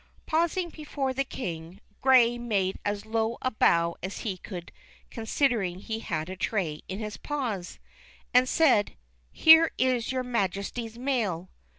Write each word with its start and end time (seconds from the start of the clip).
Pausing 0.25 0.69
before 0.71 1.13
the 1.13 1.23
King, 1.23 1.79
Gray 2.01 2.39
made 2.39 2.79
as 2.83 3.05
low 3.05 3.37
a 3.43 3.51
bow 3.51 3.97
as 4.01 4.21
he 4.21 4.35
could 4.37 4.71
considering 5.11 5.77
he 5.77 5.99
had 5.99 6.27
a 6.27 6.35
tray 6.35 6.81
in 6.89 6.97
his 6.97 7.17
paws, 7.17 7.77
and 8.33 8.49
said, 8.49 8.95
Here 9.31 9.69
is 9.77 10.11
your 10.11 10.23
Majesty's 10.23 10.97
mail." 10.97 11.49